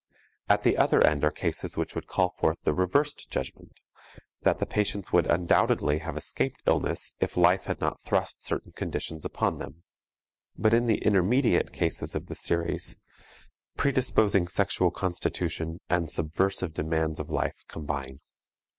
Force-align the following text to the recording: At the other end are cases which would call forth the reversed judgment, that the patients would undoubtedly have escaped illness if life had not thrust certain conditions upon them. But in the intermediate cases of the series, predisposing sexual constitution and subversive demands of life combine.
At 0.49 0.63
the 0.63 0.77
other 0.77 1.03
end 1.05 1.23
are 1.23 1.29
cases 1.29 1.77
which 1.77 1.93
would 1.93 2.07
call 2.07 2.31
forth 2.39 2.57
the 2.63 2.73
reversed 2.73 3.29
judgment, 3.29 3.73
that 4.41 4.57
the 4.57 4.65
patients 4.65 5.13
would 5.13 5.27
undoubtedly 5.27 5.99
have 5.99 6.17
escaped 6.17 6.63
illness 6.65 7.13
if 7.19 7.37
life 7.37 7.65
had 7.65 7.79
not 7.79 8.01
thrust 8.01 8.41
certain 8.41 8.71
conditions 8.71 9.25
upon 9.25 9.59
them. 9.59 9.83
But 10.57 10.73
in 10.73 10.87
the 10.87 11.05
intermediate 11.05 11.71
cases 11.71 12.15
of 12.15 12.25
the 12.25 12.35
series, 12.35 12.97
predisposing 13.77 14.47
sexual 14.47 14.89
constitution 14.89 15.79
and 15.87 16.09
subversive 16.09 16.73
demands 16.73 17.19
of 17.19 17.29
life 17.29 17.63
combine. 17.67 18.21